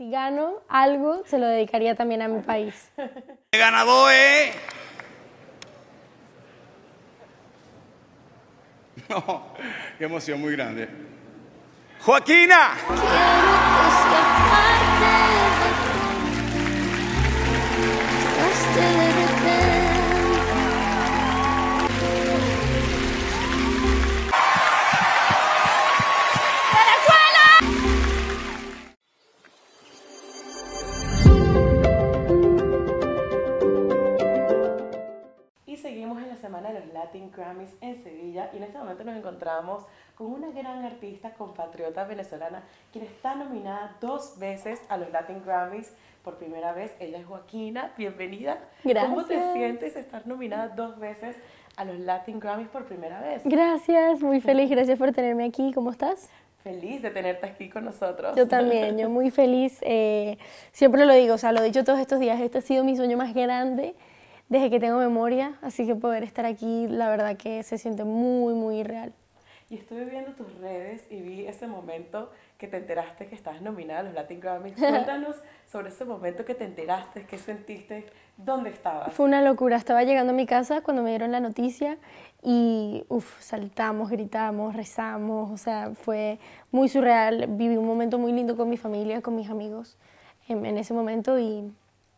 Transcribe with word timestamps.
si 0.00 0.08
gano 0.08 0.62
algo, 0.70 1.22
se 1.26 1.38
lo 1.38 1.46
dedicaría 1.46 1.94
también 1.94 2.22
a 2.22 2.28
mi 2.28 2.40
país. 2.40 2.90
El 2.96 3.60
ganador 3.60 4.10
es. 4.10 4.56
No, 9.10 9.54
qué 9.98 10.04
emoción 10.04 10.40
muy 10.40 10.52
grande. 10.52 10.88
Joaquina. 12.00 12.76
Y 18.76 19.09
los 36.84 36.92
Latin 36.92 37.30
Grammys 37.34 37.70
en 37.80 38.02
Sevilla 38.02 38.50
y 38.52 38.56
en 38.58 38.64
este 38.64 38.78
momento 38.78 39.04
nos 39.04 39.16
encontramos 39.16 39.84
con 40.14 40.26
una 40.32 40.50
gran 40.50 40.84
artista 40.84 41.32
compatriota 41.34 42.04
venezolana 42.04 42.62
quien 42.92 43.04
está 43.04 43.34
nominada 43.34 43.96
dos 44.00 44.38
veces 44.38 44.80
a 44.88 44.96
los 44.96 45.10
Latin 45.10 45.42
Grammys 45.44 45.92
por 46.24 46.36
primera 46.36 46.72
vez. 46.72 46.94
Ella 47.00 47.18
es 47.18 47.26
Joaquina, 47.26 47.92
bienvenida. 47.96 48.58
¿Cómo 48.82 49.24
te 49.24 49.34
Gracias. 49.34 49.54
sientes 49.54 49.96
estar 49.96 50.26
nominada 50.26 50.68
dos 50.68 50.98
veces 50.98 51.36
a 51.76 51.84
los 51.84 51.98
Latin 52.00 52.40
Grammys 52.40 52.68
por 52.68 52.84
primera 52.84 53.20
vez? 53.20 53.42
Gracias, 53.44 54.20
muy 54.20 54.40
feliz, 54.40 54.68
gracias 54.68 54.98
por 54.98 55.12
tenerme 55.12 55.44
aquí. 55.44 55.72
¿Cómo 55.72 55.90
estás? 55.90 56.28
Feliz 56.62 57.00
de 57.00 57.10
tenerte 57.10 57.46
aquí 57.46 57.70
con 57.70 57.86
nosotros. 57.86 58.36
Yo 58.36 58.46
también, 58.46 58.98
yo 58.98 59.08
muy 59.08 59.30
feliz. 59.30 59.78
eh, 59.80 60.36
siempre 60.72 61.06
lo 61.06 61.14
digo, 61.14 61.34
o 61.34 61.38
sea, 61.38 61.52
lo 61.52 61.60
he 61.60 61.64
dicho 61.64 61.84
todos 61.84 61.98
estos 61.98 62.20
días, 62.20 62.38
este 62.40 62.58
ha 62.58 62.60
sido 62.60 62.84
mi 62.84 62.96
sueño 62.96 63.16
más 63.16 63.32
grande 63.32 63.94
desde 64.50 64.68
que 64.68 64.80
tengo 64.80 64.98
memoria, 64.98 65.54
así 65.62 65.86
que 65.86 65.94
poder 65.94 66.24
estar 66.24 66.44
aquí, 66.44 66.88
la 66.88 67.08
verdad 67.08 67.36
que 67.36 67.62
se 67.62 67.78
siente 67.78 68.02
muy, 68.04 68.52
muy 68.52 68.82
real. 68.82 69.12
Y 69.70 69.76
estuve 69.76 70.04
viendo 70.04 70.32
tus 70.32 70.52
redes 70.58 71.06
y 71.08 71.20
vi 71.20 71.46
ese 71.46 71.68
momento 71.68 72.32
que 72.58 72.66
te 72.66 72.76
enteraste 72.76 73.28
que 73.28 73.36
estabas 73.36 73.62
nominada 73.62 74.00
a 74.00 74.02
los 74.02 74.12
Latin 74.12 74.40
Grammys. 74.40 74.74
Cuéntanos 74.78 75.36
sobre 75.70 75.90
ese 75.90 76.04
momento 76.04 76.44
que 76.44 76.56
te 76.56 76.64
enteraste, 76.64 77.26
qué 77.26 77.38
sentiste, 77.38 78.06
dónde 78.36 78.70
estabas. 78.70 79.12
Fue 79.12 79.24
una 79.24 79.40
locura, 79.40 79.76
estaba 79.76 80.02
llegando 80.02 80.32
a 80.32 80.36
mi 80.36 80.46
casa 80.46 80.80
cuando 80.80 81.04
me 81.04 81.10
dieron 81.10 81.30
la 81.30 81.38
noticia 81.38 81.96
y 82.42 83.04
uf, 83.08 83.40
saltamos, 83.40 84.10
gritamos, 84.10 84.74
rezamos, 84.74 85.52
o 85.52 85.56
sea, 85.58 85.92
fue 85.94 86.40
muy 86.72 86.88
surreal. 86.88 87.46
Viví 87.50 87.76
un 87.76 87.86
momento 87.86 88.18
muy 88.18 88.32
lindo 88.32 88.56
con 88.56 88.68
mi 88.68 88.76
familia, 88.76 89.22
con 89.22 89.36
mis 89.36 89.48
amigos 89.48 89.96
en, 90.48 90.66
en 90.66 90.76
ese 90.76 90.92
momento 90.92 91.38
y, 91.38 91.72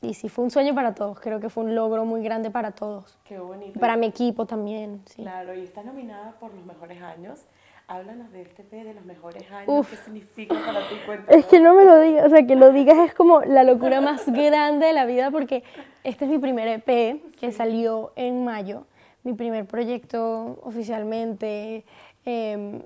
y 0.00 0.14
sí, 0.14 0.28
fue 0.28 0.44
un 0.44 0.50
sueño 0.50 0.74
para 0.74 0.94
todos, 0.94 1.18
creo 1.20 1.40
que 1.40 1.48
fue 1.48 1.64
un 1.64 1.74
logro 1.74 2.04
muy 2.04 2.22
grande 2.22 2.50
para 2.50 2.70
todos. 2.72 3.18
Qué 3.24 3.38
bonito. 3.38 3.78
Para 3.80 3.96
mi 3.96 4.06
equipo 4.06 4.46
también, 4.46 5.02
sí. 5.06 5.22
Claro, 5.22 5.54
y 5.54 5.64
estás 5.64 5.84
nominada 5.84 6.32
por 6.38 6.54
los 6.54 6.64
mejores 6.64 7.02
años. 7.02 7.40
Háblanos 7.88 8.30
de 8.32 8.42
este 8.42 8.64
P 8.64 8.84
de 8.84 8.92
los 8.92 9.04
mejores 9.06 9.50
años. 9.50 9.66
Uf. 9.66 9.90
¿Qué 9.90 9.96
significa 9.96 10.54
para 10.54 10.80
ti? 10.88 10.94
Cuéntanos. 11.06 11.40
Es 11.40 11.46
que 11.46 11.58
no 11.58 11.72
me 11.72 11.84
lo 11.84 11.98
digas, 11.98 12.26
o 12.26 12.28
sea, 12.28 12.46
que 12.46 12.54
lo 12.54 12.70
digas 12.70 12.98
es 12.98 13.14
como 13.14 13.40
la 13.40 13.64
locura 13.64 14.02
más 14.02 14.26
grande 14.30 14.86
de 14.86 14.92
la 14.92 15.06
vida 15.06 15.30
porque 15.30 15.64
este 16.04 16.26
es 16.26 16.30
mi 16.30 16.38
primer 16.38 16.68
EP 16.68 17.22
que 17.40 17.50
salió 17.50 18.12
en 18.14 18.44
mayo, 18.44 18.84
mi 19.24 19.32
primer 19.32 19.64
proyecto 19.66 20.58
oficialmente. 20.62 21.84
eh, 22.26 22.82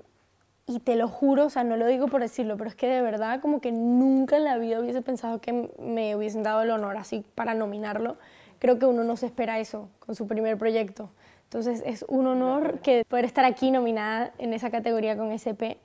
y 0.65 0.79
te 0.79 0.95
lo 0.95 1.07
juro, 1.07 1.45
o 1.45 1.49
sea, 1.49 1.63
no 1.63 1.75
lo 1.75 1.87
digo 1.87 2.07
por 2.07 2.21
decirlo, 2.21 2.55
pero 2.57 2.69
es 2.69 2.75
que 2.75 2.87
de 2.87 3.01
verdad 3.01 3.41
como 3.41 3.59
que 3.59 3.71
nunca 3.71 4.37
en 4.37 4.45
la 4.45 4.57
vida 4.57 4.79
hubiese 4.79 5.01
pensado 5.01 5.41
que 5.41 5.69
me 5.77 6.15
hubiesen 6.15 6.43
dado 6.43 6.61
el 6.61 6.71
honor 6.71 6.97
así 6.97 7.25
para 7.35 7.53
nominarlo. 7.53 8.17
Creo 8.59 8.79
que 8.79 8.85
uno 8.85 9.03
no 9.03 9.17
se 9.17 9.25
espera 9.25 9.59
eso 9.59 9.89
con 9.99 10.15
su 10.15 10.25
primer 10.25 10.57
proyecto. 10.57 11.09
Entonces 11.43 11.83
es 11.85 12.05
un 12.07 12.27
honor 12.27 12.79
que 12.79 13.03
poder 13.07 13.25
estar 13.25 13.43
aquí 13.45 13.71
nominada 13.71 14.31
en 14.37 14.53
esa 14.53 14.71
categoría 14.71 15.17
con 15.17 15.31
SP 15.35 15.77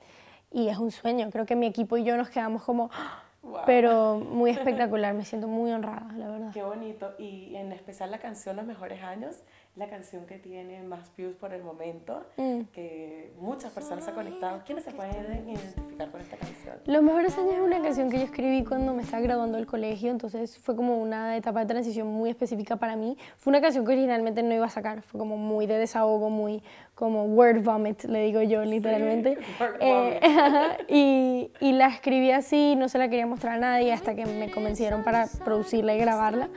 y 0.51 0.69
es 0.69 0.77
un 0.77 0.91
sueño. 0.91 1.29
Creo 1.29 1.45
que 1.45 1.55
mi 1.55 1.67
equipo 1.67 1.97
y 1.97 2.03
yo 2.05 2.15
nos 2.15 2.29
quedamos 2.29 2.63
como, 2.63 2.89
¡ah! 2.93 3.23
Wow. 3.41 3.61
pero 3.65 4.19
muy 4.19 4.49
espectacular. 4.51 5.13
Me 5.13 5.25
siento 5.25 5.47
muy 5.47 5.71
honrada, 5.71 6.07
la 6.17 6.29
verdad. 6.29 6.51
Qué 6.53 6.63
bonito. 6.63 7.13
Y 7.17 7.55
en 7.55 7.71
especial 7.71 8.11
la 8.11 8.19
canción 8.19 8.55
Los 8.55 8.65
Mejores 8.65 9.03
Años, 9.03 9.43
la 9.79 9.87
canción 9.89 10.25
que 10.25 10.37
tiene 10.37 10.83
más 10.83 11.09
views 11.15 11.35
por 11.37 11.53
el 11.53 11.63
momento, 11.63 12.21
Mm. 12.37 12.63
que 12.73 13.31
muchas 13.39 13.71
personas 13.71 14.03
se 14.03 14.09
han 14.11 14.15
conectado. 14.17 14.61
¿Quiénes 14.65 14.83
se 14.83 14.91
pueden 14.91 15.49
identificar 15.49 16.11
con 16.11 16.19
esta 16.19 16.35
canción? 16.35 16.75
Los 16.85 17.01
mejores 17.01 17.37
años 17.37 17.53
es 17.53 17.61
una 17.61 17.81
canción 17.81 18.09
que 18.09 18.17
yo 18.17 18.23
escribí 18.25 18.65
cuando 18.65 18.93
me 18.93 19.03
estaba 19.03 19.23
graduando 19.23 19.57
del 19.57 19.65
colegio, 19.65 20.11
entonces 20.11 20.57
fue 20.59 20.75
como 20.75 20.97
una 21.01 21.37
etapa 21.37 21.61
de 21.61 21.65
transición 21.67 22.07
muy 22.07 22.29
específica 22.29 22.75
para 22.75 22.97
mí. 22.97 23.17
Fue 23.37 23.51
una 23.51 23.61
canción 23.61 23.85
que 23.85 23.93
originalmente 23.93 24.43
no 24.43 24.53
iba 24.53 24.65
a 24.65 24.69
sacar, 24.69 25.01
fue 25.01 25.17
como 25.17 25.37
muy 25.37 25.65
de 25.65 25.77
desahogo, 25.77 26.29
muy 26.29 26.61
como 26.93 27.23
word 27.23 27.63
vomit, 27.63 28.03
le 28.03 28.23
digo 28.25 28.41
yo 28.41 28.65
literalmente. 28.65 29.37
word 29.61 29.75
Eh, 29.79 30.19
y, 30.89 31.51
y 31.65 31.71
la 31.71 31.87
escribí 31.87 32.31
así, 32.31 32.75
no 32.75 32.89
se 32.89 32.97
la 32.97 33.07
quería 33.09 33.25
mostrar 33.25 33.55
a 33.55 33.59
nadie 33.59 33.93
hasta 33.93 34.13
que 34.13 34.25
me 34.25 34.51
convencieron 34.51 35.03
para 35.05 35.27
producirla 35.45 35.95
y 35.95 35.99
grabarla. 35.99 36.49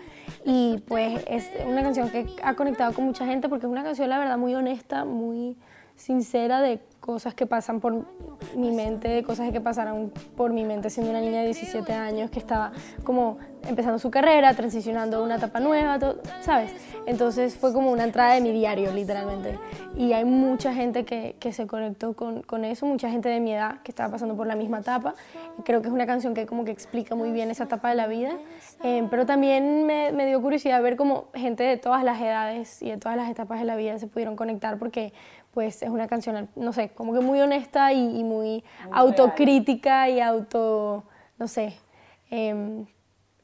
Y 0.44 0.78
pues 0.88 1.22
es 1.28 1.50
una 1.66 1.82
canción 1.82 2.10
que 2.10 2.26
ha 2.42 2.54
conectado 2.54 2.92
con 2.92 3.04
mucha 3.04 3.26
gente 3.26 3.48
porque 3.48 3.66
es 3.66 3.72
una 3.72 3.84
canción, 3.84 4.08
la 4.08 4.19
verdad, 4.19 4.38
muy 4.38 4.54
honesta, 4.54 5.04
muy 5.04 5.56
sincera 5.94 6.60
de 6.60 6.80
cosas 7.00 7.34
que 7.34 7.47
pasan 7.47 7.80
por 7.80 8.06
mi 8.56 8.72
mente, 8.72 9.08
de 9.08 9.22
cosas 9.22 9.50
que 9.52 9.60
pasaron 9.60 10.12
por 10.36 10.52
mi 10.52 10.64
mente 10.64 10.91
siendo 10.91 11.10
una 11.10 11.20
niña 11.20 11.41
de 11.41 11.47
17 11.47 11.92
años 11.92 12.31
que 12.31 12.38
estaba 12.38 12.72
como 13.04 13.38
empezando 13.67 13.99
su 13.99 14.11
carrera, 14.11 14.55
transicionando 14.55 15.19
a 15.19 15.23
una 15.23 15.37
etapa 15.37 15.61
nueva, 15.61 15.99
todo, 15.99 16.19
¿sabes? 16.41 16.73
Entonces 17.06 17.56
fue 17.56 17.73
como 17.73 17.91
una 17.91 18.05
entrada 18.05 18.34
de 18.34 18.41
mi 18.41 18.53
diario, 18.53 18.93
literalmente. 18.93 19.59
Y 19.97 20.12
hay 20.12 20.25
mucha 20.25 20.73
gente 20.73 21.05
que, 21.05 21.37
que 21.39 21.53
se 21.53 21.67
conectó 21.67 22.15
con, 22.15 22.43
con 22.43 22.65
eso, 22.65 22.87
mucha 22.87 23.11
gente 23.11 23.28
de 23.28 23.41
mi 23.41 23.53
edad 23.53 23.83
que 23.83 23.91
estaba 23.91 24.11
pasando 24.11 24.37
por 24.37 24.47
la 24.47 24.55
misma 24.55 24.78
etapa. 24.78 25.15
Creo 25.65 25.83
que 25.83 25.89
es 25.89 25.95
una 25.95 26.06
canción 26.06 26.34
que 26.34 26.47
como 26.47 26.65
que 26.65 26.71
explica 26.71 27.15
muy 27.15 27.33
bien 27.33 27.50
esa 27.50 27.65
etapa 27.65 27.89
de 27.91 27.97
la 27.97 28.06
vida. 28.06 28.33
Eh, 28.84 29.06
pero 29.11 29.27
también 29.27 29.87
me, 29.87 30.12
me 30.12 30.27
dio 30.27 30.41
curiosidad 30.41 30.83
ver 30.83 30.97
cómo 30.97 31.27
gente 31.34 31.62
de 31.65 31.77
todas 31.77 32.05
las 32.05 32.21
edades 32.21 32.83
y 32.83 32.91
de 32.91 32.99
todas 32.99 33.17
las 33.17 33.31
etapas 33.31 33.61
de 33.61 33.65
la 33.67 33.77
vida 33.77 33.99
se 33.99 34.06
pudieron 34.06 34.37
conectar 34.37 34.79
porque 34.79 35.12
pues 35.53 35.83
es 35.83 35.91
una 35.91 36.09
canción, 36.09 36.49
no 36.56 36.73
sé, 36.73 36.89
como 36.91 37.12
que 37.12 37.21
muy 37.21 37.41
honesta 37.41 37.93
y, 37.93 38.19
y 38.19 38.25
muy, 38.25 38.65
autocrítica 38.91 40.09
y 40.09 40.21
auto, 40.21 41.05
no 41.39 41.47
sé. 41.47 41.75
em, 42.31 42.87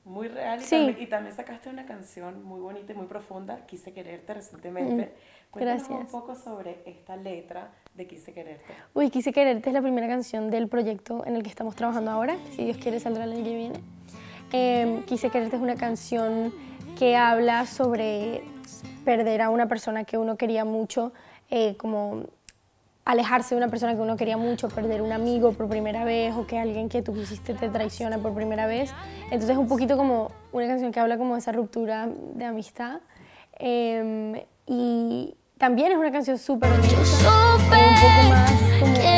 Muy 0.08 0.28
real. 0.28 0.58
Y, 0.60 0.64
Sí. 0.64 0.70
también, 0.76 0.96
y 1.02 1.06
también 1.06 1.36
sacaste 1.36 1.68
una 1.68 1.84
canción 1.84 2.42
muy 2.42 2.60
bonita 2.60 2.92
y 2.92 2.96
muy 2.96 3.06
profunda, 3.06 3.66
Quise 3.66 3.92
Quererte, 3.92 4.32
recientemente. 4.34 5.12
Cuéntanos 5.50 5.82
un 5.82 5.88
Mm, 5.88 5.90
gracias. 5.98 6.12
poco 6.12 6.34
sobre 6.34 6.82
esta 6.86 7.14
letra 7.16 7.70
de 7.94 8.06
Quise 8.06 8.32
Quererte. 8.32 8.72
Uy, 8.94 9.10
Quise 9.10 9.32
Quererte 9.32 9.68
es 9.68 9.74
la 9.74 9.82
primera 9.82 10.08
canción 10.08 10.50
del 10.50 10.66
proyecto 10.68 11.24
en 11.26 11.36
el 11.36 11.42
que 11.42 11.50
estamos 11.50 11.76
trabajando 11.76 12.10
ahora. 12.10 12.36
Si 12.56 12.64
Dios 12.64 12.78
quiere, 12.78 13.00
saldrá 13.00 13.24
el 13.24 13.32
año 13.32 13.44
que 13.44 13.54
viene. 13.56 13.80
Em, 14.52 15.02
Quise 15.02 15.28
Quererte 15.30 15.56
es 15.56 15.62
una 15.62 15.74
canción 15.76 16.52
que 16.98 17.14
habla 17.14 17.66
sobre 17.66 18.42
perder 19.04 19.42
a 19.42 19.50
una 19.50 19.68
persona 19.68 20.04
que 20.04 20.16
uno 20.16 20.36
quería 20.38 20.64
mucho, 20.64 21.12
eh, 21.50 21.76
como 21.76 22.24
alejarse 23.08 23.54
de 23.54 23.56
una 23.56 23.68
persona 23.68 23.94
que 23.94 24.02
uno 24.02 24.18
quería 24.18 24.36
mucho, 24.36 24.68
perder 24.68 25.00
un 25.00 25.12
amigo 25.12 25.52
por 25.52 25.66
primera 25.66 26.04
vez 26.04 26.34
o 26.36 26.46
que 26.46 26.58
alguien 26.58 26.90
que 26.90 27.00
tú 27.00 27.14
quisiste 27.14 27.54
te 27.54 27.70
traiciona 27.70 28.18
por 28.18 28.34
primera 28.34 28.66
vez. 28.66 28.92
Entonces 29.24 29.50
es 29.50 29.56
un 29.56 29.66
poquito 29.66 29.96
como 29.96 30.30
una 30.52 30.66
canción 30.66 30.92
que 30.92 31.00
habla 31.00 31.16
como 31.16 31.32
de 31.32 31.40
esa 31.40 31.52
ruptura 31.52 32.06
de 32.34 32.44
amistad. 32.44 33.00
Em, 33.54 34.34
y 34.66 35.34
también 35.56 35.90
es 35.92 35.96
una 35.96 36.12
canción 36.12 36.36
súper 36.36 36.68
bonita, 36.70 36.96
un 36.98 37.64
poco 37.70 38.28
más 38.28 38.52
como 38.78 39.17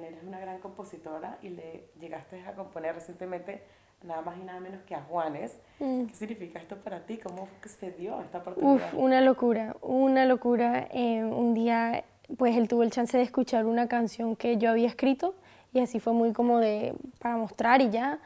también, 0.00 0.14
eres 0.14 0.26
una 0.26 0.40
gran 0.40 0.58
compositora 0.60 1.38
y 1.42 1.50
le 1.50 1.90
llegaste 2.00 2.42
a 2.46 2.54
componer 2.54 2.94
recientemente 2.94 3.62
nada 4.02 4.22
más 4.22 4.38
y 4.38 4.42
nada 4.42 4.60
menos 4.60 4.82
que 4.82 4.94
a 4.94 5.02
Juanes. 5.02 5.60
Mm. 5.78 6.06
¿Qué 6.06 6.14
significa 6.14 6.58
esto 6.58 6.76
para 6.76 7.04
ti? 7.04 7.18
¿Cómo 7.18 7.48
se 7.64 7.90
dio 7.92 8.20
esta 8.22 8.38
oportunidad? 8.38 8.74
Uf, 8.76 8.94
una 8.94 9.20
locura, 9.20 9.76
una 9.82 10.24
locura. 10.24 10.88
Eh, 10.92 11.22
un 11.22 11.54
día, 11.54 12.04
pues 12.38 12.56
él 12.56 12.66
tuvo 12.68 12.82
el 12.82 12.90
chance 12.90 13.16
de 13.16 13.22
escuchar 13.22 13.66
una 13.66 13.88
canción 13.88 14.36
que 14.36 14.56
yo 14.56 14.70
había 14.70 14.88
escrito 14.88 15.34
y 15.72 15.80
así 15.80 16.00
fue 16.00 16.14
muy 16.14 16.32
como 16.32 16.58
de 16.58 16.94
para 17.18 17.36
mostrar 17.36 17.82
y 17.82 17.90
ya. 17.90 18.18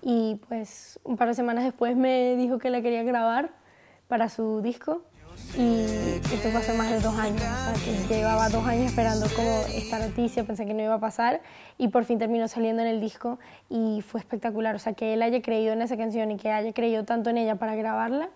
Y 0.00 0.40
pues 0.48 0.98
un 1.04 1.16
par 1.16 1.28
de 1.28 1.34
semanas 1.34 1.64
después 1.64 1.96
me 1.96 2.36
dijo 2.36 2.58
que 2.58 2.70
la 2.70 2.80
quería 2.80 3.02
grabar 3.02 3.50
para 4.06 4.30
su 4.30 4.62
disco 4.62 5.02
y 5.56 6.20
esto 6.32 6.50
fue 6.50 6.60
hace 6.60 6.72
más 6.74 6.90
de 6.90 7.00
dos 7.00 7.14
años. 7.18 7.42
O 7.42 7.76
sea, 7.76 8.06
que 8.08 8.14
llevaba 8.14 8.48
dos 8.48 8.66
años 8.66 8.86
esperando 8.86 9.26
como 9.34 9.62
esta 9.74 9.98
noticia, 9.98 10.44
pensé 10.44 10.66
que 10.66 10.74
no 10.74 10.82
iba 10.82 10.94
a 10.94 11.00
pasar 11.00 11.40
y 11.78 11.88
por 11.88 12.04
fin 12.04 12.18
terminó 12.18 12.46
saliendo 12.48 12.82
en 12.82 12.88
el 12.88 13.00
disco 13.00 13.38
y 13.68 14.02
fue 14.02 14.20
espectacular. 14.20 14.74
O 14.74 14.78
sea, 14.78 14.92
que 14.92 15.14
él 15.14 15.22
haya 15.22 15.42
creído 15.42 15.72
en 15.72 15.82
esa 15.82 15.96
canción 15.96 16.30
y 16.30 16.36
que 16.36 16.50
haya 16.50 16.72
creído 16.72 17.04
tanto 17.04 17.30
en 17.30 17.38
ella 17.38 17.56
para 17.56 17.74
grabarla 17.74 18.30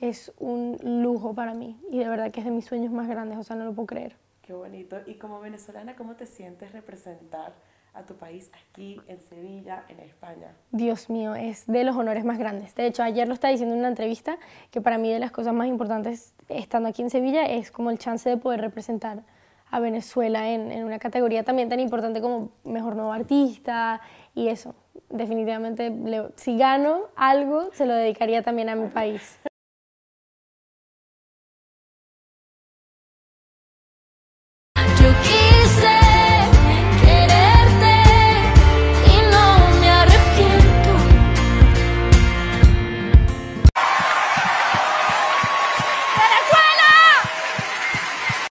es 0.00 0.32
un 0.38 0.78
lujo 0.82 1.32
para 1.32 1.54
mí 1.54 1.78
y 1.90 1.98
de 1.98 2.08
verdad 2.08 2.32
que 2.32 2.40
es 2.40 2.46
de 2.46 2.50
mis 2.50 2.64
sueños 2.64 2.92
más 2.92 3.08
grandes, 3.08 3.38
o 3.38 3.44
sea, 3.44 3.54
no 3.54 3.64
lo 3.64 3.72
puedo 3.72 3.86
creer. 3.86 4.16
Qué 4.42 4.52
bonito. 4.52 5.00
Y 5.06 5.14
como 5.14 5.40
venezolana, 5.40 5.94
¿cómo 5.94 6.16
te 6.16 6.26
sientes 6.26 6.72
representar 6.72 7.52
a 7.94 8.02
tu 8.04 8.14
país 8.14 8.50
aquí 8.52 9.00
en 9.06 9.20
Sevilla, 9.20 9.84
en 9.88 10.00
España? 10.00 10.54
Dios 10.70 11.10
mío, 11.10 11.34
es 11.34 11.66
de 11.66 11.84
los 11.84 11.96
honores 11.96 12.24
más 12.24 12.38
grandes. 12.38 12.74
De 12.74 12.86
hecho, 12.86 13.02
ayer 13.02 13.28
lo 13.28 13.34
estaba 13.34 13.50
diciendo 13.50 13.74
en 13.74 13.80
una 13.80 13.88
entrevista 13.88 14.38
que 14.70 14.80
para 14.80 14.98
mí 14.98 15.12
de 15.12 15.18
las 15.18 15.30
cosas 15.30 15.54
más 15.54 15.68
importantes 15.68 16.34
estando 16.48 16.88
aquí 16.88 17.02
en 17.02 17.10
Sevilla 17.10 17.44
es 17.44 17.70
como 17.70 17.90
el 17.90 17.98
chance 17.98 18.28
de 18.28 18.36
poder 18.36 18.60
representar 18.60 19.22
a 19.70 19.80
Venezuela 19.80 20.50
en, 20.50 20.70
en 20.70 20.84
una 20.84 20.98
categoría 20.98 21.44
también 21.44 21.68
tan 21.68 21.80
importante 21.80 22.20
como 22.20 22.50
Mejor 22.64 22.94
Nuevo 22.94 23.12
Artista 23.12 24.00
y 24.34 24.48
eso. 24.48 24.74
Definitivamente, 25.08 25.92
si 26.36 26.58
gano 26.58 27.02
algo, 27.16 27.72
se 27.72 27.86
lo 27.86 27.94
dedicaría 27.94 28.42
también 28.42 28.68
a 28.68 28.74
mi 28.74 28.88
país. 28.88 29.38